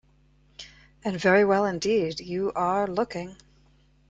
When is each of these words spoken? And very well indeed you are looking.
And 1.05 1.15
very 1.19 1.45
well 1.45 1.63
indeed 1.63 2.21
you 2.21 2.51
are 2.55 2.87
looking. 2.87 3.35